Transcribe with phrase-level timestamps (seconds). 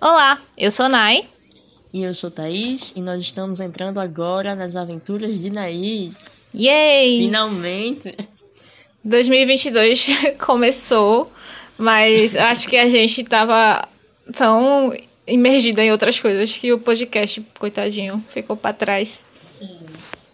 [0.00, 1.28] Olá, eu sou Nai.
[1.92, 6.16] E eu sou Thaís, e nós estamos entrando agora nas aventuras de Naís.
[6.54, 7.18] Yay!
[7.18, 8.16] Finalmente!
[9.04, 10.06] 2022
[10.44, 11.32] começou,
[11.78, 13.88] mas acho que a gente tava
[14.36, 14.92] tão
[15.26, 19.24] imergida em outras coisas que o podcast, coitadinho, ficou para trás.
[19.40, 19.78] Sim.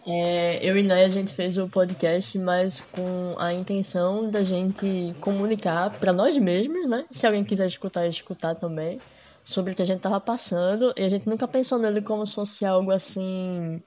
[0.06, 5.14] É, eu e Nai, a gente fez o podcast, mas com a intenção da gente
[5.20, 7.04] comunicar para nós mesmos, né?
[7.10, 8.98] Se alguém quiser escutar, escutar também
[9.44, 12.34] sobre o que a gente tava passando e a gente nunca pensou nele como se
[12.34, 13.82] fosse algo assim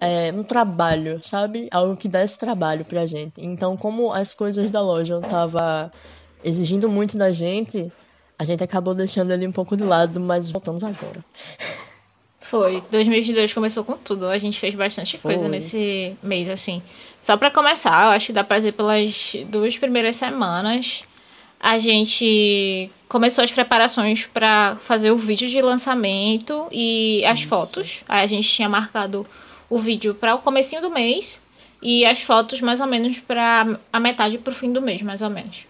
[0.00, 1.68] é, um trabalho, sabe?
[1.70, 3.34] Algo que desse trabalho pra gente.
[3.38, 5.92] Então, como as coisas da loja tava
[6.42, 7.92] exigindo muito da gente,
[8.38, 11.24] a gente acabou deixando ele um pouco de lado, mas voltamos agora.
[12.40, 14.28] Foi, 2022 começou com tudo.
[14.28, 15.48] A gente fez bastante coisa Foi.
[15.48, 16.80] nesse mês, assim.
[17.20, 21.02] Só para começar, eu acho que dá pra dizer pelas duas primeiras semanas
[21.60, 27.48] a gente começou as preparações para fazer o vídeo de lançamento e as Isso.
[27.48, 28.04] fotos.
[28.08, 29.26] Aí a gente tinha marcado
[29.68, 31.40] o vídeo para o comecinho do mês
[31.82, 35.22] e as fotos mais ou menos para a metade para o fim do mês, mais
[35.22, 35.66] ou menos.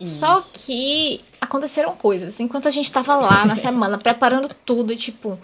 [0.00, 0.20] Isso.
[0.20, 2.38] Só que aconteceram coisas.
[2.40, 5.38] Enquanto a gente estava lá na semana preparando tudo, tipo,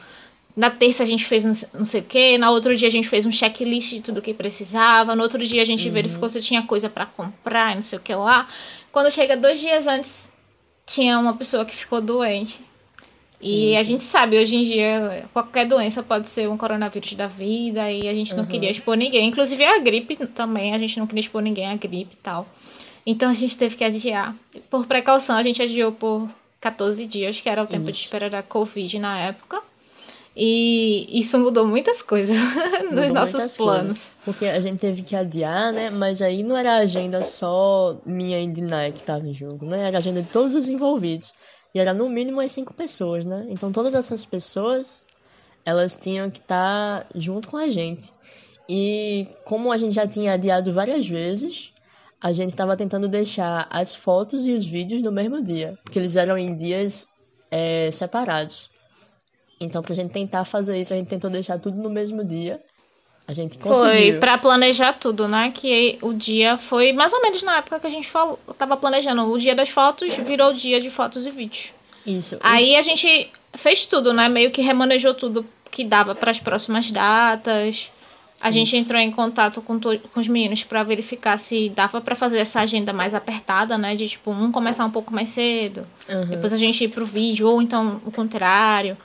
[0.57, 3.27] na terça a gente fez não sei o que, na outro dia a gente fez
[3.27, 5.95] um checklist de tudo que precisava, no outro dia a gente uhum.
[5.95, 8.47] verificou se tinha coisa para comprar, não sei o que lá.
[8.95, 10.31] Quando chega dois dias antes,
[10.87, 12.61] tinha uma pessoa que ficou doente.
[13.41, 13.81] E uhum.
[13.81, 18.09] a gente sabe, hoje em dia, qualquer doença pode ser um coronavírus da vida, e
[18.09, 18.49] a gente não uhum.
[18.49, 19.27] queria expor ninguém.
[19.27, 22.47] Inclusive a gripe também, a gente não queria expor ninguém a gripe e tal.
[23.05, 24.33] Então a gente teve que adiar.
[24.71, 26.29] Por precaução, a gente adiou por
[26.61, 27.99] 14 dias, que era o tempo Isso.
[27.99, 29.61] de espera da Covid na época.
[30.37, 32.37] E isso mudou muitas coisas
[32.91, 34.11] nos nossos planos.
[34.11, 34.13] Coisas.
[34.25, 35.91] Porque a gente teve que adiar, né?
[35.91, 39.65] Mas aí não era a agenda só minha e de Nike que estava em jogo,
[39.65, 39.87] né?
[39.87, 41.33] Era a agenda de todos os envolvidos.
[41.73, 43.47] E era no mínimo as cinco pessoas, né?
[43.49, 45.05] Então todas essas pessoas,
[45.65, 48.13] elas tinham que estar tá junto com a gente.
[48.69, 51.73] E como a gente já tinha adiado várias vezes,
[52.21, 55.79] a gente estava tentando deixar as fotos e os vídeos no mesmo dia.
[55.85, 57.07] Porque eles eram em dias
[57.51, 58.74] é, separados.
[59.61, 62.61] Então, pra gente tentar fazer isso, a gente tentou deixar tudo no mesmo dia.
[63.27, 63.85] A gente conseguiu.
[63.85, 65.51] Foi para planejar tudo, né?
[65.55, 69.31] Que o dia foi mais ou menos na época que a gente falou, tava planejando.
[69.31, 71.73] O dia das fotos virou o dia de fotos e vídeos.
[72.07, 72.37] Isso.
[72.41, 74.29] Aí a gente fez tudo, né?
[74.29, 77.91] Meio que remanejou tudo que dava para as próximas datas.
[78.41, 78.59] A Sim.
[78.59, 82.61] gente entrou em contato com, com os meninos para verificar se dava para fazer essa
[82.61, 83.97] agenda mais apertada, né?
[83.97, 86.27] De tipo, um começar um pouco mais cedo, uhum.
[86.27, 88.99] depois a gente ir pro vídeo, ou então o contrário.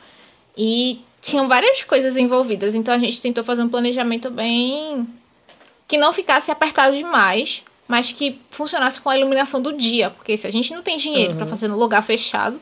[0.62, 5.08] E tinham várias coisas envolvidas, então a gente tentou fazer um planejamento bem.
[5.88, 10.46] que não ficasse apertado demais, mas que funcionasse com a iluminação do dia, porque se
[10.46, 11.38] a gente não tem dinheiro uhum.
[11.38, 12.60] para fazer no lugar fechado,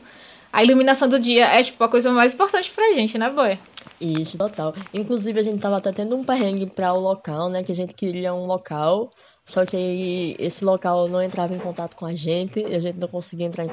[0.52, 3.58] a iluminação do dia é tipo a coisa mais importante pra gente, né, boy?
[4.00, 4.74] Isso, total.
[4.94, 7.94] Inclusive a gente tava até tendo um perrengue para o local, né, que a gente
[7.94, 9.10] queria um local
[9.48, 13.08] só que esse local não entrava em contato com a gente, e a gente não
[13.08, 13.70] conseguia entrar em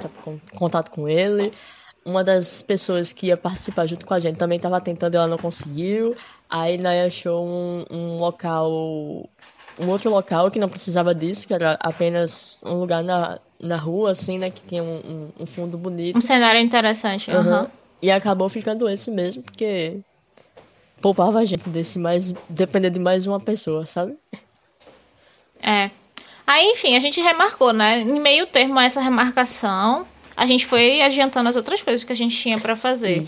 [0.57, 1.52] contato com ele
[2.05, 5.39] uma das pessoas que ia participar junto com a gente também estava tentando ela não
[5.39, 6.16] conseguiu.
[6.47, 8.69] Aí nós achou um, um local,
[9.79, 14.11] um outro local que não precisava disso, que era apenas um lugar na, na rua,
[14.11, 14.51] assim, né?
[14.51, 16.15] Que tinha um, um, um fundo bonito.
[16.15, 17.61] Um cenário interessante, uhum.
[17.61, 17.67] uhum.
[18.01, 19.97] E acabou ficando esse mesmo, porque
[21.01, 22.33] poupava a gente desse mais.
[22.47, 24.15] depender de mais uma pessoa, sabe?
[25.63, 25.89] É.
[26.45, 28.01] Aí, enfim, a gente remarcou, né?
[28.01, 30.05] Em meio termo a essa remarcação,
[30.35, 33.23] a gente foi adiantando as outras coisas que a gente tinha para fazer.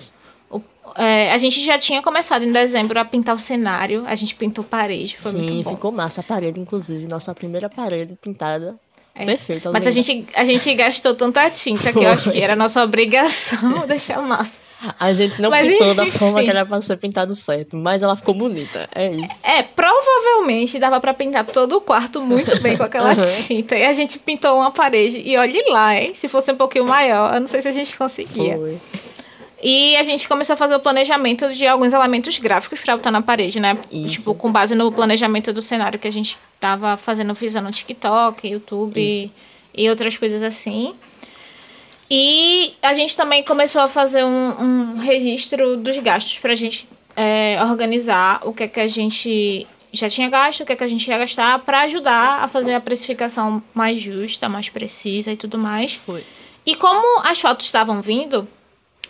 [0.50, 0.62] O,
[0.96, 4.64] é, a gente já tinha começado em dezembro a pintar o cenário, a gente pintou
[4.64, 5.76] parede, foi Sim, muito bom.
[5.76, 8.80] ficou massa a parede, inclusive, nossa primeira parede pintada.
[9.18, 9.26] É.
[9.26, 9.72] Perfeito.
[9.72, 13.86] Mas a gente, a gente gastou tanta tinta que eu acho que era nossa obrigação
[13.88, 14.60] deixar massa.
[15.00, 15.96] A gente não mas, pintou enfim.
[15.96, 18.88] da forma que era pra ser pintado certo, mas ela ficou bonita.
[18.94, 19.34] É isso.
[19.44, 23.22] É, provavelmente dava para pintar todo o quarto muito bem com aquela uhum.
[23.48, 23.76] tinta.
[23.76, 25.20] E a gente pintou uma parede.
[25.26, 26.12] E olhe lá, hein?
[26.14, 28.56] Se fosse um pouquinho maior, eu não sei se a gente conseguia.
[28.56, 28.78] Foi.
[29.62, 33.22] E a gente começou a fazer o planejamento de alguns elementos gráficos para botar na
[33.22, 33.78] parede, né?
[33.92, 34.18] Isso.
[34.18, 38.48] Tipo, com base no planejamento do cenário que a gente tava fazendo visando no TikTok,
[38.48, 39.32] YouTube Isso.
[39.74, 40.94] e outras coisas assim.
[42.10, 46.88] E a gente também começou a fazer um, um registro dos gastos para a gente
[47.16, 50.84] é, organizar o que é que a gente já tinha gasto, o que é que
[50.84, 55.36] a gente ia gastar, para ajudar a fazer a precificação mais justa, mais precisa e
[55.38, 56.00] tudo mais.
[56.06, 56.24] Foi.
[56.66, 58.48] E como as fotos estavam vindo,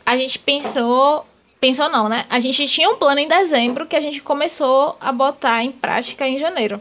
[0.08, 1.28] a gente pensou.
[1.60, 2.26] Pensou não, né?
[2.30, 6.26] A gente tinha um plano em dezembro que a gente começou a botar em prática
[6.26, 6.80] em janeiro.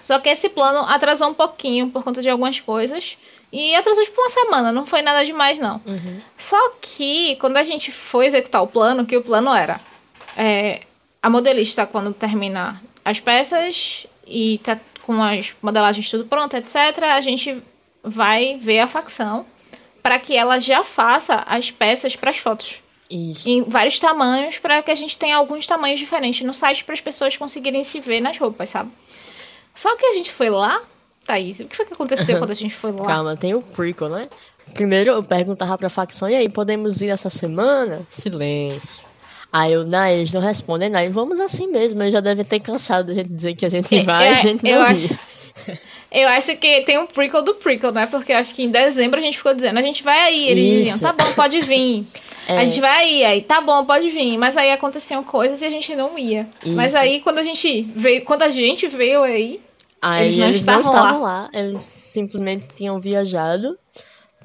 [0.00, 3.18] Só que esse plano atrasou um pouquinho por conta de algumas coisas
[3.52, 5.82] E atrasou tipo uma semana, não foi nada demais, não.
[5.84, 6.20] Uhum.
[6.36, 9.80] Só que quando a gente foi executar o plano, que o plano era
[10.36, 10.82] é,
[11.22, 16.76] a modelista, quando termina as peças e tá com as modelagens tudo pronto, etc.,
[17.14, 17.62] a gente
[18.02, 19.44] vai ver a facção
[20.08, 22.80] para que ela já faça as peças para as fotos.
[23.10, 23.46] Isso.
[23.46, 27.00] Em vários tamanhos, para que a gente tenha alguns tamanhos diferentes no site para as
[27.02, 28.90] pessoas conseguirem se ver nas roupas, sabe?
[29.74, 30.80] Só que a gente foi lá,
[31.26, 33.04] Thaís, o que foi que aconteceu quando a gente foi lá?
[33.04, 34.30] Calma, tem o prequel, né?
[34.72, 38.00] Primeiro eu perguntava pra facção, e aí, podemos ir essa semana?
[38.08, 39.02] Silêncio.
[39.52, 43.24] Aí o Naes não responde, Naes, vamos assim mesmo, eles já devem ter cansado de
[43.24, 44.84] dizer que a gente É, vai, é, a gente não eu ia.
[44.86, 45.18] acho-
[46.10, 48.06] Eu acho que tem um prequel do prequel, né?
[48.06, 50.48] Porque acho que em dezembro a gente ficou dizendo, a gente vai aí.
[50.48, 50.76] Eles Isso.
[50.76, 52.06] diziam, tá bom, pode vir.
[52.46, 52.58] É.
[52.58, 54.38] A gente vai aí, aí, tá bom, pode vir.
[54.38, 56.48] Mas aí aconteciam coisas e a gente não ia.
[56.66, 56.96] Mas Isso.
[56.96, 59.60] aí quando a gente veio, quando a gente veio aí,
[60.00, 61.50] Aí Eles não eles estavam não estavam lá.
[61.52, 63.76] Eles simplesmente tinham viajado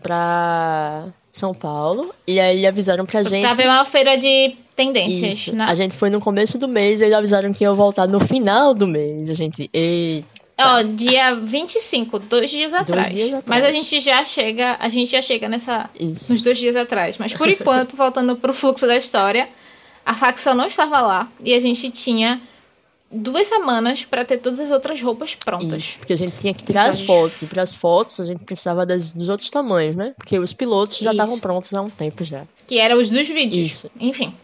[0.01, 2.11] pra São Paulo.
[2.27, 3.43] E aí avisaram pra gente.
[3.43, 5.55] tava uma feira de tendências, Isso.
[5.55, 5.65] né?
[5.67, 8.73] A gente foi no começo do mês e eles avisaram que iam voltar no final
[8.73, 9.29] do mês.
[9.29, 10.25] A gente, ei,
[10.57, 13.09] Ó, dia 25, dois dias atrás.
[13.09, 13.43] dias atrás.
[13.47, 16.31] Mas a gente já chega, a gente já chega nessa Isso.
[16.31, 17.17] nos dois dias atrás.
[17.17, 19.49] Mas por enquanto, voltando pro fluxo da história,
[20.05, 22.41] a facção não estava lá e a gente tinha
[23.11, 25.83] duas semanas para ter todas as outras roupas prontas.
[25.83, 27.41] Isso, porque a gente tinha que tirar Então, as fotos.
[27.41, 30.13] E para as fotos a gente precisava das, dos outros tamanhos, né?
[30.17, 32.45] Porque os pilotos já estavam prontos há um tempo já.
[32.67, 33.67] Que eram os dos vídeos.
[33.67, 33.91] Isso.
[33.99, 34.35] Enfim.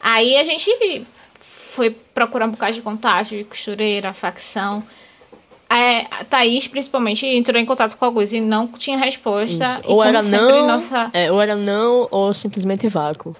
[0.00, 0.70] Aí a gente
[1.30, 4.84] foi procurar um bocado de contato, de costureira, facção.
[5.68, 9.80] É, a Thaís, principalmente, entrou em contato com alguns e não tinha resposta.
[9.84, 13.34] E Ou era não, nossa é, ou era não, ou simplesmente vácuo.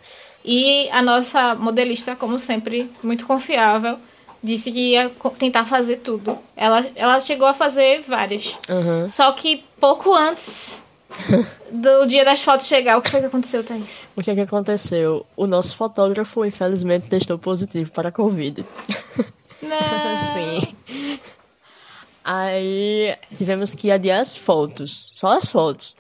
[0.45, 3.99] E a nossa modelista, como sempre, muito confiável,
[4.43, 6.39] disse que ia tentar fazer tudo.
[6.55, 8.59] Ela, ela chegou a fazer várias.
[8.69, 9.09] Aham.
[9.09, 10.83] Só que pouco antes
[11.73, 14.11] do dia das fotos chegar, o que foi que aconteceu, Thaís?
[14.15, 15.25] O que é que aconteceu?
[15.35, 18.67] O nosso fotógrafo, infelizmente, testou positivo para a Covid.
[19.63, 19.79] Não.
[20.35, 20.77] Sim.
[22.25, 25.11] Aí tivemos que adiar as fotos.
[25.13, 25.95] Só as fotos.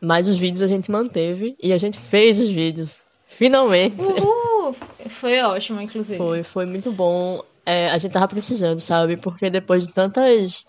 [0.00, 2.98] Mas os vídeos a gente manteve e a gente fez os vídeos.
[3.26, 4.00] Finalmente.
[4.00, 4.72] Uhul!
[5.08, 6.16] Foi ótimo, inclusive.
[6.18, 7.42] Foi, foi muito bom.
[7.66, 9.16] É, a gente tava precisando, sabe?
[9.16, 10.64] Porque depois de tantas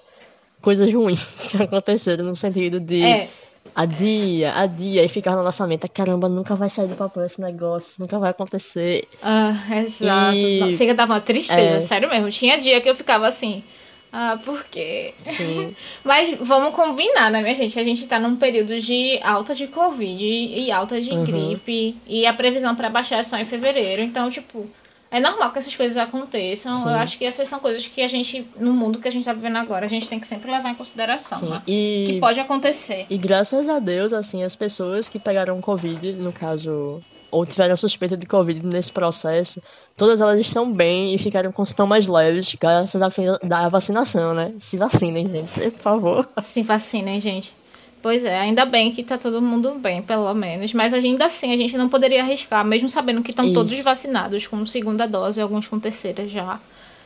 [0.61, 3.29] coisas ruins que aconteceram no sentido de É,
[3.73, 7.93] adia, adia, e ficar na nossa mente, caramba, nunca vai sair do papel esse negócio,
[7.99, 9.07] nunca vai acontecer.
[9.21, 10.35] ah, exato.
[10.35, 11.81] E- Não, chega, dava uma tristeza, É.
[11.81, 12.29] sério mesmo.
[12.29, 13.63] Tinha dia que eu ficava assim.
[14.11, 15.13] Ah, por quê?
[15.23, 15.75] Sim.
[16.03, 17.79] Mas vamos combinar, né, minha gente?
[17.79, 21.23] A gente tá num período de alta de Covid e alta de Uhum.
[21.23, 21.95] gripe.
[22.07, 24.01] E a previsão pra baixar é só em fevereiro.
[24.01, 24.67] Então, tipo,
[25.11, 26.73] é normal que essas coisas aconteçam.
[26.73, 26.83] Sim.
[26.89, 29.33] Eu acho que essas são coisas que a gente, no mundo que a gente tá
[29.33, 31.49] vivendo agora, a gente tem que sempre levar em consideração, Sim.
[31.49, 31.61] né?
[31.67, 33.05] E, Que pode acontecer.
[33.09, 38.17] e graças a Deus, assim, as pessoas que pegaram Covid, no caso, ou tiveram suspeita
[38.17, 39.61] de Covid nesse processo,
[39.95, 44.53] todas elas estão bem e ficaram com sintomas leves graças à, vacinação, né?
[44.59, 46.29] Se vacinem, gente, por favor.
[46.41, 47.53] Se vacinem, gente.
[48.01, 50.73] Pois é, ainda bem que tá todo mundo bem, pelo menos.
[50.73, 54.65] Mas ainda assim, a gente não poderia arriscar, mesmo sabendo que estão todos vacinados com
[54.65, 56.59] segunda dose, alguns com terceira já.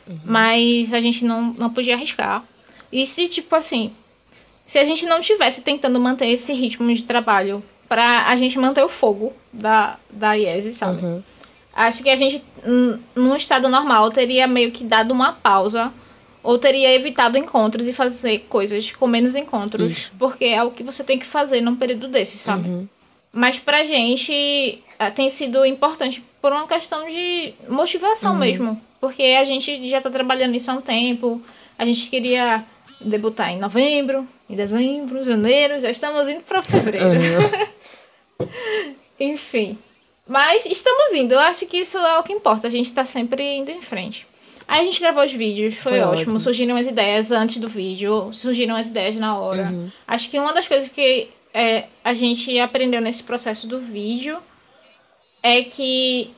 [0.06, 0.18] Uhum.
[0.24, 2.44] Mas a gente não, não podia arriscar.
[2.92, 3.92] E se, tipo assim,
[4.64, 8.82] se a gente não tivesse tentando manter esse ritmo de trabalho pra a gente manter
[8.82, 11.04] o fogo da, da IES, sabe?
[11.04, 11.22] Uhum.
[11.72, 12.42] Acho que a gente,
[13.14, 15.92] num estado normal, teria meio que dado uma pausa.
[16.42, 20.12] Ou teria evitado encontros e fazer coisas com menos encontros.
[20.18, 22.68] Porque é o que você tem que fazer num período desse, sabe?
[22.68, 22.88] Uhum.
[23.32, 28.38] Mas pra gente ah, tem sido importante por uma questão de motivação Uhum.
[28.38, 28.80] mesmo.
[29.00, 31.40] Porque a gente já tá trabalhando nisso há um tempo.
[31.78, 32.62] A gente queria
[33.04, 35.80] debutar em novembro, em dezembro, janeiro.
[35.80, 37.10] Já estamos indo pra fevereiro.
[39.18, 39.78] Enfim.
[40.26, 41.32] Mas estamos indo.
[41.32, 42.66] Eu acho que isso é o que importa.
[42.66, 44.26] A gente tá sempre indo em frente.
[44.66, 46.20] Aí a gente gravou os vídeos, foi, Foi ótimo.
[46.20, 46.40] ótimo.
[46.40, 49.64] Surgiram as ideias antes do vídeo, surgiram as ideias na hora.
[49.70, 49.90] Uhum.
[50.06, 54.38] Acho que uma das coisas que é, a gente aprendeu nesse processo do vídeo
[55.42, 56.30] é que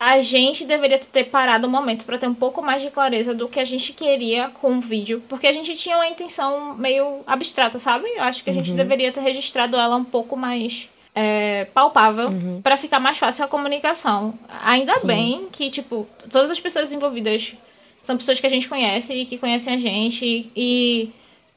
[0.00, 3.46] a gente deveria ter parado um momento para ter um pouco mais de clareza do
[3.46, 7.78] que a gente queria com o vídeo, porque a gente tinha uma intenção meio abstrata,
[7.78, 8.08] sabe?
[8.08, 12.30] Eu acho que a gente deveria ter registrado ela um pouco mais é, palpável
[12.62, 14.32] para ficar mais fácil a comunicação.
[14.64, 15.06] Ainda Sim.
[15.06, 17.54] bem que, tipo, todas as pessoas envolvidas
[18.00, 20.50] são pessoas que a gente conhece e que conhecem a gente.
[20.56, 21.10] E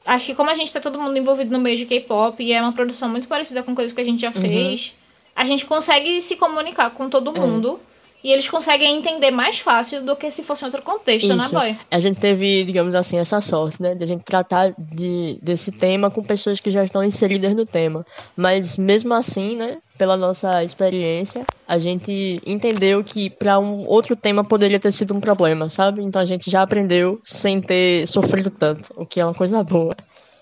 [0.04, 2.60] acho que como a gente tá todo mundo envolvido no meio de K-pop e é
[2.60, 4.92] uma produção muito parecida com coisas que a gente já fez,
[5.34, 7.80] a gente consegue se comunicar com todo mundo
[8.24, 11.54] e eles conseguem entender mais fácil do que se fosse em outro contexto, né, Isso.
[11.54, 11.78] né, boy?
[11.90, 13.94] A gente teve, digamos assim, essa sorte, né?
[13.94, 18.06] De a gente tratar de, desse tema com pessoas que já estão inseridas no tema.
[18.34, 19.76] Mas mesmo assim, né?
[19.98, 25.20] Pela nossa experiência, a gente entendeu que para um outro tema poderia ter sido um
[25.20, 26.02] problema, sabe?
[26.02, 29.94] Então a gente já aprendeu sem ter sofrido tanto, o que é uma coisa boa.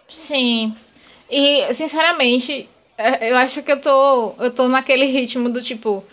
[0.08, 0.72] Sim.
[1.28, 6.04] E, sinceramente, é, eu acho que eu tô, eu tô naquele ritmo do tipo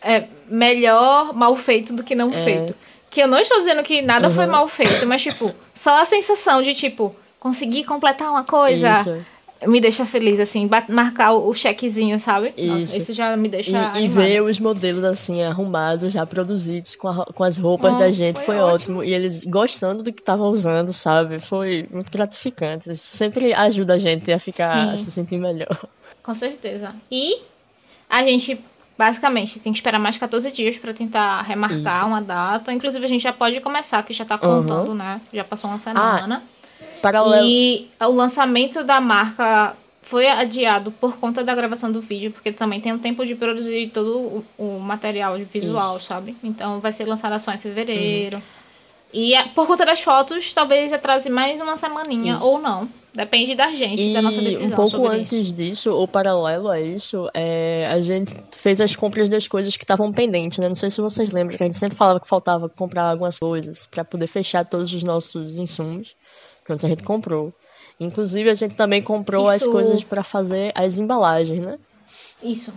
[0.00, 2.44] é, melhor mal feito do que não é.
[2.44, 2.74] feito.
[3.10, 4.34] Que eu não estou dizendo que nada uhum.
[4.34, 8.92] foi mal feito, mas, tipo, só a sensação de, tipo, conseguir completar uma coisa.
[9.00, 9.24] Isso.
[9.66, 12.52] Me deixa feliz, assim, marcar o chequezinho, sabe?
[12.58, 12.66] Isso.
[12.66, 13.92] Nossa, isso já me deixa.
[13.96, 17.98] E, e, ver os modelos, assim, arrumados, já produzidos, com, a, com as roupas oh,
[17.98, 18.98] da gente, foi, foi ótimo.
[18.98, 19.04] ótimo.
[19.04, 21.38] E eles gostando do que estavam usando, sabe?
[21.38, 22.92] Foi muito gratificante.
[22.92, 25.88] Isso sempre ajuda a gente a ficar, a se sentir melhor.
[26.22, 26.94] Com certeza.
[27.10, 27.40] E
[28.10, 28.60] a gente
[28.98, 32.06] Basicamente, tem que esperar mais 14 dias para tentar remarcar Isso.
[32.06, 32.72] uma data.
[32.72, 34.94] Inclusive, a gente já pode começar, que já tá contando, uhum.
[34.94, 35.20] né?
[35.32, 36.42] Já passou uma semana.
[36.42, 37.46] Ah, paralelo.
[37.46, 42.80] E o lançamento da marca foi adiado por conta da gravação do vídeo, porque também
[42.80, 46.06] tem o tempo de produzir todo o, o material visual, Isso.
[46.06, 46.36] sabe?
[46.42, 48.36] Então vai ser lançada só em fevereiro.
[48.36, 48.55] Uhum.
[49.18, 52.44] E por conta das fotos, talvez atrase mais uma semaninha Isso.
[52.44, 52.86] ou não.
[53.14, 54.78] Depende da gente, e da nossa decisão.
[54.78, 55.54] Um pouco antes isso.
[55.54, 60.12] disso, ou paralelo a isso, é, a gente fez as compras das coisas que estavam
[60.12, 60.68] pendentes, né?
[60.68, 63.86] Não sei se vocês lembram, que a gente sempre falava que faltava comprar algumas coisas
[63.86, 66.14] para poder fechar todos os nossos insumos.
[66.62, 67.54] Pronto, a gente comprou.
[67.98, 69.64] Inclusive, a gente também comprou isso...
[69.64, 71.78] as coisas para fazer as embalagens, né?
[72.42, 72.70] Isso.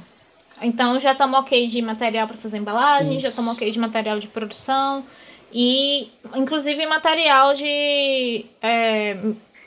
[0.62, 4.27] Então já estamos ok de material para fazer embalagem, já estamos ok de material de
[4.29, 5.03] produção.
[5.51, 9.17] E, inclusive, material de é,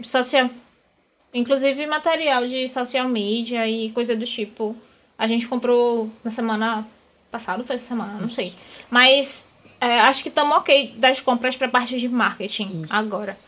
[0.03, 0.49] social,
[1.35, 4.77] Inclusive material de social media e coisa do tipo.
[5.17, 6.87] A gente comprou na semana
[7.31, 8.53] passada, foi essa semana, não sei.
[8.91, 12.95] Mas é, acho que estamos ok das compras para parte de marketing Isso.
[12.95, 13.39] agora.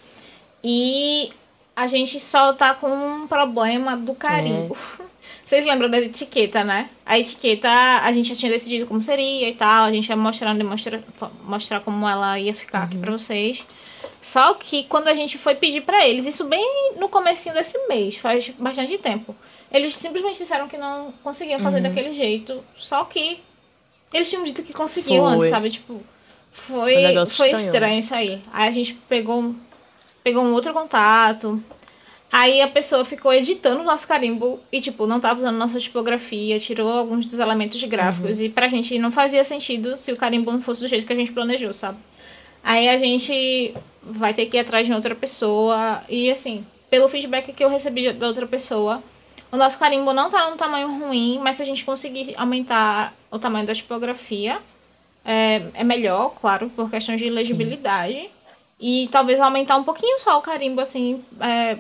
[0.62, 1.30] E
[1.76, 4.76] a gente só tá com um problema do carimbo.
[5.00, 5.04] É.
[5.44, 6.88] Vocês lembram da etiqueta, né?
[7.04, 9.84] A etiqueta a gente já tinha decidido como seria e tal.
[9.84, 11.00] A gente ia mostrando e mostrar,
[11.44, 12.84] mostrar como ela ia ficar uhum.
[12.84, 13.64] aqui pra vocês.
[14.20, 18.16] Só que quando a gente foi pedir para eles, isso bem no comecinho desse mês,
[18.16, 19.36] faz bastante tempo,
[19.70, 21.82] eles simplesmente disseram que não conseguiam fazer uhum.
[21.82, 22.64] daquele jeito.
[22.74, 23.40] Só que
[24.12, 25.34] eles tinham dito que conseguiam foi.
[25.34, 25.70] antes, sabe?
[25.70, 26.02] Tipo,
[26.50, 26.94] foi,
[27.26, 28.40] foi estranho isso aí.
[28.52, 29.54] Aí a gente pegou,
[30.22, 31.62] pegou um outro contato.
[32.36, 36.58] Aí a pessoa ficou editando o nosso carimbo e, tipo, não tava usando nossa tipografia,
[36.58, 38.40] tirou alguns dos elementos gráficos.
[38.40, 38.46] Uhum.
[38.46, 41.16] E pra gente não fazia sentido se o carimbo não fosse do jeito que a
[41.16, 41.96] gente planejou, sabe?
[42.60, 43.72] Aí a gente
[44.02, 46.02] vai ter que ir atrás de outra pessoa.
[46.08, 49.00] E assim, pelo feedback que eu recebi da outra pessoa,
[49.52, 53.38] o nosso carimbo não tá num tamanho ruim, mas se a gente conseguir aumentar o
[53.38, 54.58] tamanho da tipografia,
[55.24, 58.14] é, é melhor, claro, por questões de legibilidade.
[58.14, 58.28] Sim.
[58.86, 61.78] E talvez aumentar um pouquinho só o carimbo, assim, é,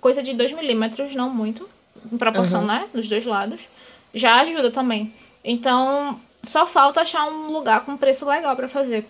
[0.00, 1.68] coisa de 2 milímetros, não muito,
[2.10, 2.66] em proporção, uhum.
[2.66, 3.60] né, dos dois lados.
[4.14, 5.12] Já ajuda também.
[5.44, 9.06] Então, só falta achar um lugar com preço legal para fazer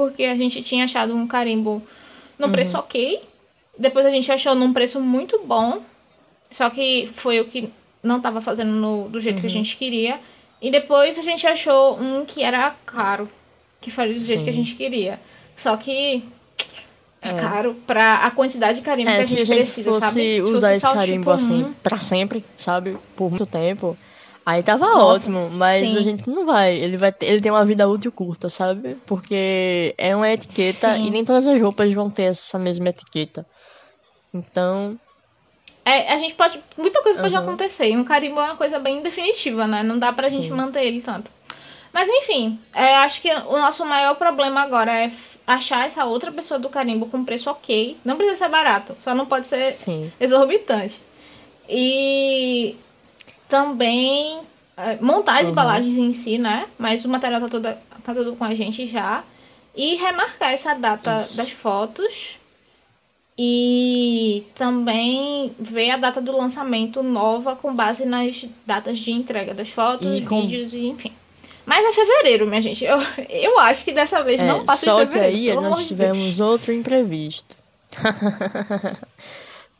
[0.00, 1.82] porque a gente tinha achado um carimbo
[2.38, 2.52] num uhum.
[2.52, 3.20] preço ok.
[3.78, 5.82] Depois a gente achou num preço muito bom.
[6.50, 7.70] Só que foi o que
[8.02, 9.40] não estava fazendo no, do jeito uhum.
[9.42, 9.64] que a uhum.
[9.64, 10.18] gente queria.
[10.62, 13.28] E depois a gente achou um que era caro,
[13.78, 14.26] que faria do Sim.
[14.26, 15.20] jeito que a gente queria.
[15.54, 16.24] Só que
[17.22, 20.00] é, caro pra a quantidade de carimbo é, que a gente, a gente precisa, fosse
[20.00, 20.40] sabe?
[20.40, 21.72] Se usar esse carimbo tipo, assim um...
[21.74, 22.98] pra sempre, sabe?
[23.14, 23.96] Por muito tempo.
[24.44, 25.98] Aí tava Nossa, ótimo, mas sim.
[25.98, 26.74] a gente não vai.
[26.74, 28.96] Ele vai ter, ele tem uma vida útil curta, sabe?
[29.06, 31.06] Porque é uma etiqueta sim.
[31.06, 33.46] e nem todas as roupas vão ter essa mesma etiqueta.
[34.32, 34.98] Então.
[35.84, 36.58] É, a gente pode.
[36.76, 37.42] Muita coisa pode uhum.
[37.42, 37.90] acontecer.
[37.90, 39.82] E um carimbo é uma coisa bem definitiva, né?
[39.82, 40.54] Não dá pra gente sim.
[40.54, 41.30] manter ele tanto.
[41.92, 45.10] Mas enfim, é, acho que o nosso maior problema agora é
[45.46, 47.96] achar essa outra pessoa do carimbo com preço ok.
[48.04, 49.76] Não precisa ser barato, só não pode ser
[50.20, 51.02] exorbitante.
[51.68, 52.76] E
[53.48, 54.40] também
[54.76, 55.50] é, montar as uhum.
[55.50, 56.66] embalagens em si, né?
[56.78, 57.62] Mas o material tá todo,
[58.02, 59.24] tá tudo com a gente já.
[59.74, 61.36] E remarcar essa data Isso.
[61.36, 62.38] das fotos.
[63.42, 69.70] E também ver a data do lançamento nova com base nas datas de entrega das
[69.70, 70.42] fotos, e com...
[70.42, 71.12] vídeos e enfim.
[71.66, 72.84] Mas é fevereiro, minha gente.
[72.84, 72.98] Eu,
[73.28, 75.54] eu acho que dessa vez é, não passa de fevereiro.
[75.54, 76.40] Só que aí nós tivemos Deus.
[76.40, 77.56] outro imprevisto.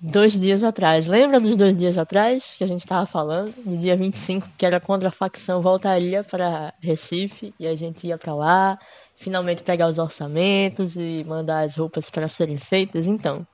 [0.00, 1.06] dois dias atrás.
[1.06, 3.54] Lembra dos dois dias atrás que a gente estava falando?
[3.64, 8.16] No dia 25, que era contra a facção, voltaria para Recife e a gente ia
[8.16, 8.78] para lá,
[9.16, 13.06] finalmente pegar os orçamentos e mandar as roupas para serem feitas.
[13.06, 13.46] Então,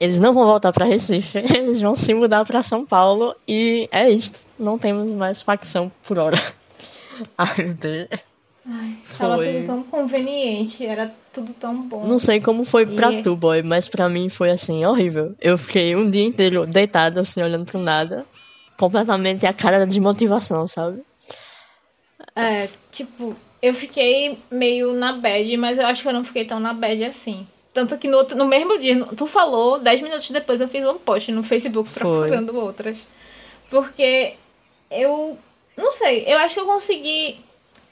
[0.00, 4.08] eles não vão voltar para Recife, eles vão se mudar para São Paulo e é
[4.08, 4.40] isto.
[4.58, 6.38] Não temos mais facção por hora.
[7.38, 8.08] Ai, meu Deus.
[8.66, 12.06] Ai, tava tudo tão conveniente, era tudo tão bom.
[12.06, 13.22] Não sei como foi pra e...
[13.22, 15.34] tu, boy, mas pra mim foi assim, horrível.
[15.38, 18.24] Eu fiquei um dia inteiro deitado, assim, olhando pro nada.
[18.78, 21.02] Completamente a cara da desmotivação, sabe?
[22.34, 26.58] É, tipo, eu fiquei meio na bad, mas eu acho que eu não fiquei tão
[26.58, 27.46] na bad assim.
[27.72, 30.96] Tanto que no, outro, no mesmo dia, tu falou, dez minutos depois eu fiz um
[30.96, 32.60] post no Facebook procurando Foi.
[32.60, 33.06] outras.
[33.68, 34.34] Porque
[34.90, 35.36] eu
[35.76, 37.40] não sei, eu acho que eu consegui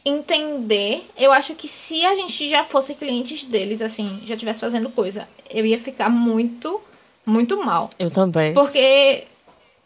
[0.05, 1.09] entender.
[1.19, 5.29] Eu acho que se a gente já fosse clientes deles, assim, já estivesse fazendo coisa,
[5.51, 6.81] eu ia ficar muito,
[7.25, 7.91] muito mal.
[7.99, 8.53] Eu também.
[8.53, 9.25] Porque,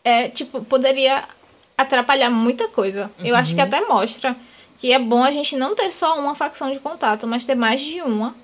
[0.04, 1.24] é, tipo, poderia
[1.76, 3.10] atrapalhar muita coisa.
[3.18, 3.26] Uhum.
[3.26, 3.66] Eu acho que uhum.
[3.66, 4.36] até mostra
[4.78, 7.80] que é bom a gente não ter só uma facção de contato, mas ter mais
[7.80, 8.34] de uma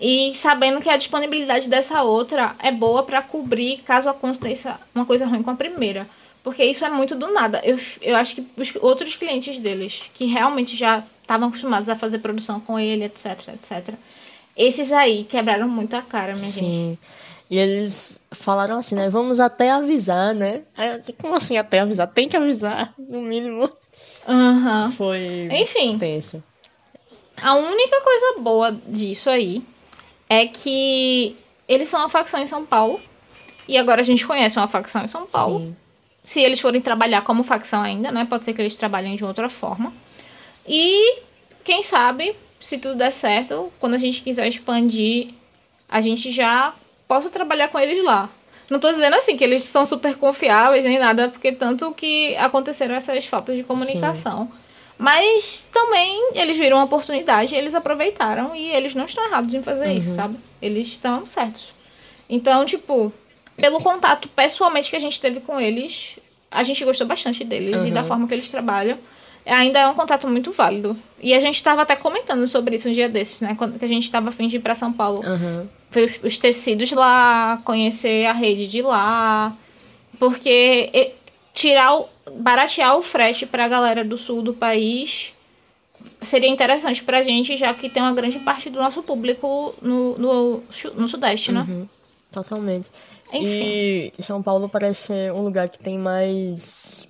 [0.00, 5.26] e sabendo que a disponibilidade dessa outra é boa para cobrir caso aconteça uma coisa
[5.26, 6.06] ruim com a primeira.
[6.46, 7.60] Porque isso é muito do nada.
[7.64, 12.20] Eu, eu acho que os outros clientes deles, que realmente já estavam acostumados a fazer
[12.20, 13.96] produção com ele, etc, etc.
[14.56, 16.72] Esses aí quebraram muito a cara, minha Sim.
[16.72, 16.98] gente.
[17.50, 19.10] E eles falaram assim, né?
[19.10, 20.62] Vamos até avisar, né?
[21.20, 22.06] Como assim até avisar?
[22.06, 23.68] Tem que avisar, no mínimo.
[24.28, 24.92] Uhum.
[24.92, 26.40] Foi Enfim, tenso.
[27.42, 29.64] A única coisa boa disso aí
[30.28, 31.36] é que
[31.66, 33.00] eles são uma facção em São Paulo.
[33.66, 35.58] E agora a gente conhece uma facção em São Paulo.
[35.58, 35.76] Sim.
[36.26, 38.26] Se eles forem trabalhar como facção ainda, né?
[38.28, 39.94] Pode ser que eles trabalhem de outra forma.
[40.66, 41.20] E
[41.64, 45.28] quem sabe, se tudo der certo, quando a gente quiser expandir,
[45.88, 46.74] a gente já
[47.06, 48.28] possa trabalhar com eles lá.
[48.68, 52.94] Não tô dizendo assim que eles são super confiáveis nem nada, porque tanto que aconteceram
[52.94, 54.46] essas faltas de comunicação.
[54.46, 54.58] Sim.
[54.98, 59.88] Mas também eles viram uma oportunidade, eles aproveitaram e eles não estão errados em fazer
[59.88, 59.96] uhum.
[59.96, 60.38] isso, sabe?
[60.60, 61.74] Eles estão certos.
[62.28, 63.12] Então, tipo,
[63.56, 66.18] pelo contato pessoalmente que a gente teve com eles,
[66.50, 67.88] a gente gostou bastante deles uhum.
[67.88, 68.98] e da forma que eles trabalham.
[69.44, 70.96] Ainda é um contato muito válido.
[71.20, 73.54] E a gente estava até comentando sobre isso um dia desses, né?
[73.56, 75.22] Quando que a gente estava afim de ir para São Paulo.
[75.24, 75.68] Uhum.
[75.88, 79.56] Ver os tecidos lá, conhecer a rede de lá.
[80.18, 81.14] Porque
[81.54, 82.08] tirar o,
[82.38, 85.32] baratear o frete para a galera do sul do país
[86.20, 90.18] seria interessante para a gente, já que tem uma grande parte do nosso público no,
[90.18, 90.62] no,
[90.96, 91.64] no Sudeste, né?
[91.68, 91.88] Uhum,
[92.32, 92.88] totalmente.
[93.32, 94.12] Enfim.
[94.18, 97.08] E São Paulo parece ser um lugar que tem mais.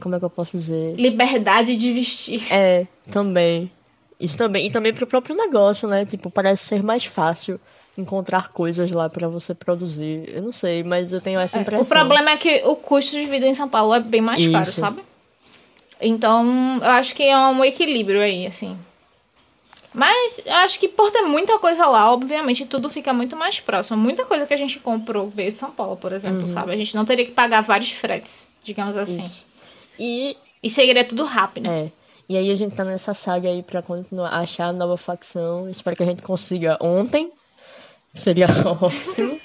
[0.00, 0.94] Como é que eu posso dizer?
[0.96, 2.42] Liberdade de vestir.
[2.52, 3.70] É, também.
[4.18, 4.66] Isso também.
[4.66, 6.04] E também pro próprio negócio, né?
[6.04, 7.58] Tipo, parece ser mais fácil
[7.96, 10.24] encontrar coisas lá para você produzir.
[10.28, 11.84] Eu não sei, mas eu tenho essa impressão.
[11.84, 14.42] É, o problema é que o custo de vida em São Paulo é bem mais
[14.42, 14.52] Isso.
[14.52, 15.02] caro, sabe?
[16.00, 18.76] Então, eu acho que é um equilíbrio aí, assim.
[19.94, 23.98] Mas acho que por ter muita coisa lá, obviamente tudo fica muito mais próximo.
[23.98, 26.46] Muita coisa que a gente comprou veio de São Paulo, por exemplo, uhum.
[26.46, 26.72] sabe?
[26.72, 29.24] A gente não teria que pagar vários fretes, digamos assim.
[29.24, 29.44] Isso.
[29.98, 30.36] E.
[30.62, 31.68] E seguiria tudo rápido.
[31.68, 31.90] É.
[32.28, 35.68] E aí a gente tá nessa saga aí pra continuar, achar a nova facção.
[35.68, 37.32] Espero que a gente consiga ontem.
[38.14, 38.46] Seria
[38.80, 39.38] ótimo.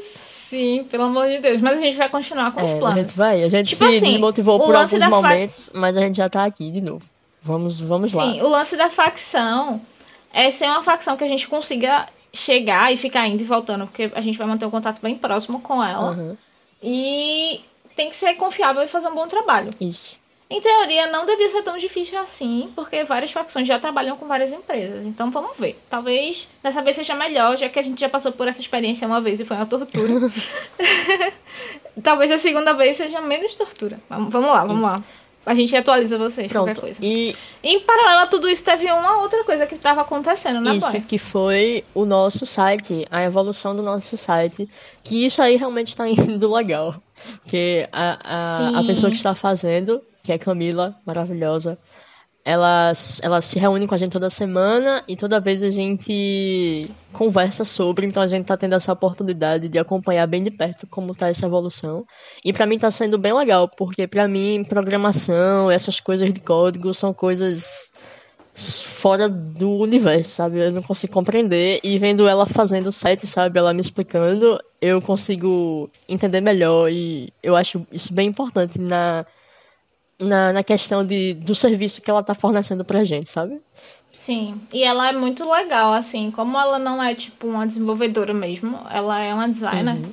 [0.00, 1.60] Sim, pelo amor de Deus.
[1.60, 2.98] Mas a gente vai continuar com é, os planos.
[2.98, 3.42] A gente vai.
[3.42, 5.78] A gente tipo se assim, desmotivou por alguns momentos, fa...
[5.80, 7.04] mas a gente já tá aqui de novo.
[7.46, 8.24] Vamos, vamos Sim, lá.
[8.24, 9.80] Sim, o lance da facção
[10.32, 14.10] é ser uma facção que a gente consiga chegar e ficar indo e voltando, porque
[14.14, 16.10] a gente vai manter um contato bem próximo com ela.
[16.10, 16.36] Uhum.
[16.82, 17.60] E
[17.94, 19.70] tem que ser confiável e fazer um bom trabalho.
[19.80, 20.16] Isso.
[20.48, 24.52] Em teoria, não devia ser tão difícil assim, porque várias facções já trabalham com várias
[24.52, 25.04] empresas.
[25.06, 25.80] Então vamos ver.
[25.88, 29.20] Talvez dessa vez seja melhor, já que a gente já passou por essa experiência uma
[29.20, 30.30] vez e foi uma tortura.
[32.02, 33.98] Talvez a segunda vez seja menos tortura.
[34.08, 34.92] Vamos lá, vamos isso.
[34.92, 35.02] lá.
[35.46, 36.66] A gente atualiza vocês, Pronto.
[36.66, 37.04] qualquer coisa.
[37.04, 37.34] E...
[37.62, 41.18] Em paralelo a tudo isso, teve uma outra coisa que estava acontecendo na Isso, que
[41.18, 44.68] foi o nosso site, a evolução do nosso site.
[45.04, 47.00] Que isso aí realmente está indo legal.
[47.40, 51.78] Porque a, a, a pessoa que está fazendo que é Camila, maravilhosa.
[52.48, 57.64] Ela, ela se reúne com a gente toda semana e toda vez a gente conversa
[57.64, 61.28] sobre, então a gente tá tendo essa oportunidade de acompanhar bem de perto como tá
[61.28, 62.06] essa evolução.
[62.44, 66.94] E para mim tá sendo bem legal, porque para mim programação, essas coisas de código
[66.94, 67.90] são coisas
[68.54, 70.60] fora do universo, sabe?
[70.60, 71.80] Eu não consigo compreender.
[71.82, 73.58] E vendo ela fazendo o site, sabe?
[73.58, 76.92] Ela me explicando, eu consigo entender melhor.
[76.92, 79.26] E eu acho isso bem importante na
[80.18, 83.60] na, na questão de, do serviço que ela está fornecendo pra gente, sabe?
[84.12, 88.80] Sim, e ela é muito legal, assim, como ela não é tipo uma desenvolvedora mesmo,
[88.90, 89.96] ela é uma designer.
[89.96, 90.12] Uhum.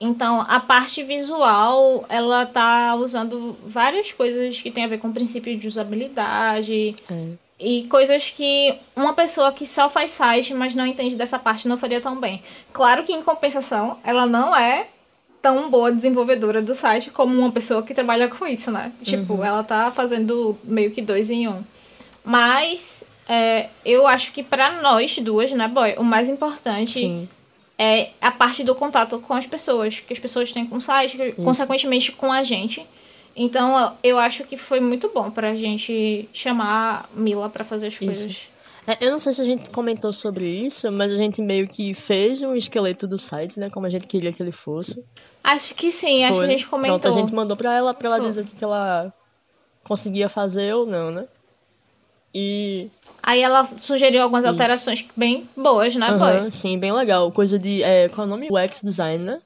[0.00, 5.12] Então, a parte visual, ela tá usando várias coisas que tem a ver com o
[5.12, 6.96] princípio de usabilidade.
[7.08, 7.38] Uhum.
[7.58, 11.78] E coisas que uma pessoa que só faz site, mas não entende dessa parte, não
[11.78, 12.42] faria tão bem.
[12.72, 14.88] Claro que, em compensação, ela não é
[15.46, 18.90] tão boa desenvolvedora do site como uma pessoa que trabalha com isso, né?
[19.00, 19.44] Tipo, uhum.
[19.44, 21.62] ela tá fazendo meio que dois em um.
[22.24, 27.28] Mas é, eu acho que para nós duas, né, boy, o mais importante Sim.
[27.78, 31.16] é a parte do contato com as pessoas, que as pessoas têm com o site,
[31.36, 32.84] consequentemente com a gente.
[33.36, 38.50] Então, eu acho que foi muito bom pra gente chamar Mila pra fazer as coisas.
[38.86, 41.92] É, eu não sei se a gente comentou sobre isso, mas a gente meio que
[41.92, 43.68] fez um esqueleto do site, né?
[43.68, 45.04] Como a gente queria que ele fosse.
[45.42, 46.46] Acho que sim, acho Foi.
[46.46, 47.00] que a gente comentou.
[47.00, 48.28] Pronto, a gente mandou pra ela, pra ela Foi.
[48.28, 49.12] dizer o que, ela
[49.82, 51.26] conseguia fazer ou não, né?
[52.32, 52.88] E.
[53.22, 56.50] Aí ela sugeriu algumas alterações bem boas, né, Aham, boy?
[56.50, 57.32] sim, bem legal.
[57.32, 57.82] Coisa de.
[57.82, 58.48] É, qual é o nome?
[58.50, 59.40] UX Design, né?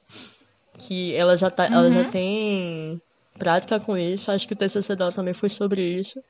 [0.77, 1.93] Que ela já, tá, ela Uhum.
[1.93, 3.01] já tem
[3.39, 4.31] prática com isso.
[4.31, 6.21] Acho que o TCC dela também foi sobre isso.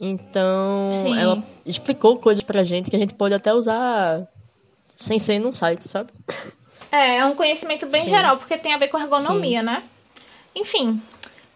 [0.00, 1.16] Então, Sim.
[1.18, 4.26] ela explicou coisas pra gente que a gente pode até usar
[4.96, 6.10] sem ser num site, sabe?
[6.90, 8.10] É, é um conhecimento bem Sim.
[8.10, 9.82] geral, porque tem a ver com ergonomia, né?
[10.54, 11.00] Enfim,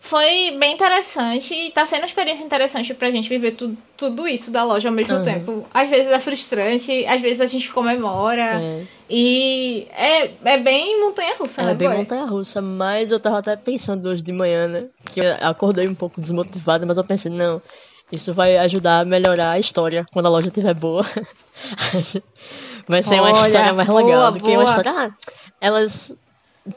[0.00, 4.50] foi bem interessante e tá sendo uma experiência interessante pra gente viver tu, tudo isso
[4.50, 5.22] da loja ao mesmo Uhum.
[5.22, 5.66] tempo.
[5.74, 8.62] Às vezes é frustrante, às vezes a gente comemora.
[8.62, 8.82] É.
[9.10, 14.22] E é, é bem montanha-russa, né, É bem montanha-russa, mas eu tava até pensando hoje
[14.22, 14.86] de manhã, né?
[15.12, 17.60] Que eu acordei um pouco desmotivada, mas eu pensei, não,
[18.12, 21.02] isso vai ajudar a melhorar a história quando a loja estiver boa.
[22.88, 24.64] vai ser uma Olha, história mais boa, legal do que uma boa.
[24.68, 24.92] história.
[24.92, 25.10] Ah,
[25.60, 26.14] elas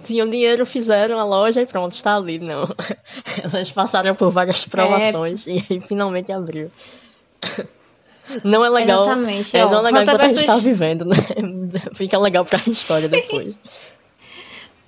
[0.03, 2.67] tinham dinheiro, fizeram a loja e pronto, está ali, não.
[3.43, 4.69] Elas passaram por várias É.
[4.69, 6.71] provações e aí finalmente abriu.
[8.43, 9.01] Não é legal.
[9.03, 11.15] Exatamente, É, não é legal enquanto a gente tá versus- vivendo, né?
[11.95, 13.55] Fica legal pra história depois.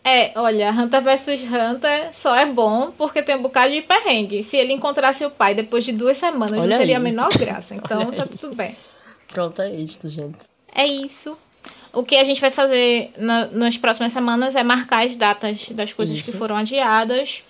[0.03, 4.43] É, olha, Hunter vs Hunter só é bom porque tem um bocado de perrengue.
[4.43, 7.03] Se ele encontrasse o pai depois de duas semanas, Olha não teria a aí.
[7.03, 7.75] menor graça.
[7.75, 8.29] Então Olha tá aí.
[8.29, 8.75] tudo bem.
[9.27, 10.37] Pronto, é isto, gente.
[10.73, 11.37] É isso.
[11.93, 15.93] O que a gente vai fazer na- nas próximas semanas é marcar as datas das
[15.93, 16.39] coisas que Isso.
[16.39, 17.43] foram adiadas,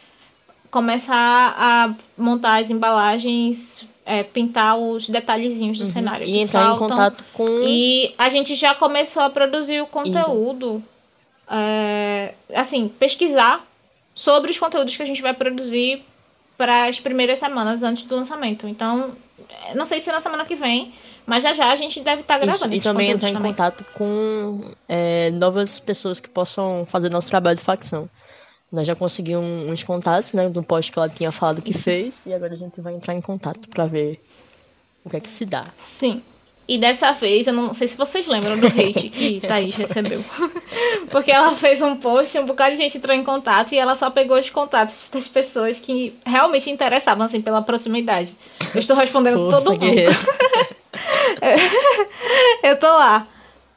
[0.70, 6.32] começar a montar as embalagens, é, pintar os detalhezinhos do cenário Uhum.
[6.34, 6.88] E que entrar em faltam.
[6.90, 7.46] contato com.
[7.64, 10.84] E a gente já começou a produzir o conteúdo.
[11.52, 13.66] É, assim, pesquisar
[14.16, 16.04] sobre os conteúdos que a gente vai produzir
[16.58, 18.68] para as primeiras semanas antes do lançamento.
[18.68, 19.12] Então,
[19.50, 20.94] é, não sei se é na semana que vem,
[21.26, 23.52] mas já já a gente deve estar Isso, gravando e esses também entrar em também.
[23.52, 28.10] contato com é, novas pessoas que possam fazer nosso trabalho de facção.
[28.72, 32.34] Nós já conseguimos uns contatos, né, do post que ela tinha falado que fez, e
[32.34, 34.24] agora a gente vai entrar em contato pra ver
[35.04, 35.64] o que é que se dá.
[35.76, 36.24] Sim.
[36.68, 40.24] E dessa vez, eu não sei se vocês lembram do hate que Thaís recebeu.
[41.12, 44.10] Porque ela fez um post, um bocado de gente entrou em contato e ela só
[44.10, 48.36] pegou os contatos das pessoas que realmente interessavam, assim, pela proximidade.
[48.74, 50.02] Eu estou respondendo Força, todo mundo.
[52.64, 53.28] Eu tô lá.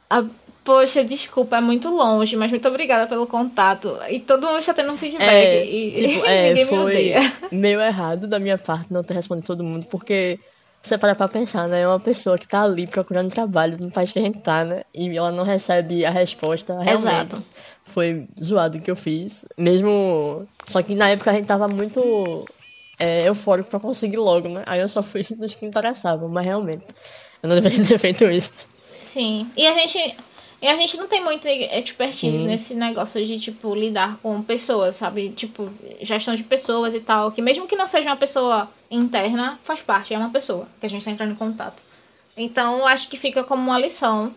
[0.09, 0.23] Ah,
[0.63, 3.97] poxa, desculpa, é muito longe, mas muito obrigada pelo contato.
[4.09, 5.29] E todo mundo está tendo um feedback.
[5.29, 7.19] É, e tipo, é, ninguém me odeia.
[7.51, 10.39] meio errado da minha parte não ter respondido todo mundo, porque
[10.87, 11.81] você para pra pensar, né?
[11.81, 14.83] É uma pessoa que tá ali procurando trabalho no país que a gente tá, né?
[14.93, 16.77] E ela não recebe a resposta.
[16.87, 17.43] Exato.
[17.85, 19.45] Foi zoado que eu fiz.
[19.57, 20.47] Mesmo.
[20.67, 22.45] Só que na época a gente tava muito
[22.99, 24.63] é, eufórico pra conseguir logo, né?
[24.65, 26.85] Aí eu só fui dos que interessavam, mas realmente.
[27.41, 28.67] Eu não deveria ter feito isso.
[28.95, 29.49] Sim.
[29.55, 30.15] E a gente.
[30.65, 32.47] E a gente não tem muita expertise Sim.
[32.47, 35.29] nesse negócio de, tipo, lidar com pessoas, sabe?
[35.29, 35.69] Tipo,
[36.01, 37.31] gestão de pessoas e tal.
[37.31, 40.89] Que mesmo que não seja uma pessoa interna, faz parte, é uma pessoa que a
[40.89, 41.79] gente tá entrando em contato.
[42.35, 44.33] Então, acho que fica como uma lição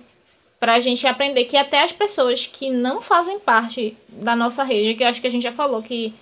[0.60, 5.04] pra gente aprender que até as pessoas que não fazem parte da nossa rede, que
[5.04, 6.14] eu acho que a gente já falou que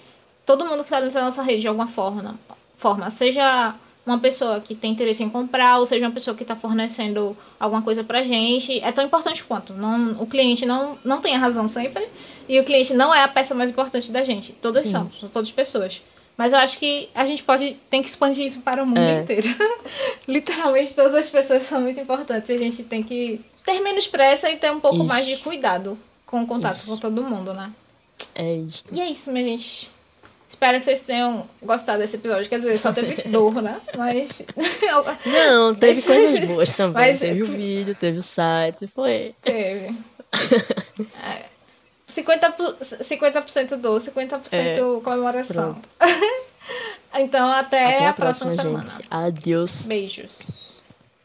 [0.46, 2.38] todo mundo que tá dentro da nossa rede de alguma forma,
[2.76, 3.74] forma seja
[4.06, 7.82] uma pessoa que tem interesse em comprar, ou seja uma pessoa que está fornecendo alguma
[7.82, 9.72] coisa pra gente, é tão importante quanto.
[9.72, 12.08] Não, o cliente não, não tem a razão sempre,
[12.48, 14.52] e o cliente não é a peça mais importante da gente.
[14.52, 14.92] Todas Sim.
[14.92, 16.00] são, são todas pessoas.
[16.36, 19.22] Mas eu acho que a gente pode, tem que expandir isso para o mundo É.
[19.22, 19.48] inteiro.
[20.28, 24.56] Literalmente todas as pessoas são muito importantes a gente tem que ter menos pressa e
[24.56, 25.06] ter um pouco Isso.
[25.06, 26.86] mais de cuidado com o contato Isso.
[26.86, 27.72] com todo mundo, né?
[28.34, 28.84] É isso.
[28.92, 29.90] E é isso, minha gente.
[30.56, 32.48] Espero que vocês tenham gostado desse episódio.
[32.48, 33.78] Quer dizer, só teve dor, né?
[33.94, 34.40] Mas.
[35.26, 36.94] Não, teve coisas boas também.
[36.94, 39.34] Mas- Teve o vídeo, teve o site, foi.
[39.42, 39.94] teve.
[41.22, 41.44] É.
[42.08, 44.76] 50%, 50% dor, 50% É.
[45.04, 45.78] comemoração.
[47.14, 48.88] então, até, Até a próxima, semana.
[48.88, 49.06] gente.
[49.10, 49.82] Adeus.
[49.82, 50.75] Beijos.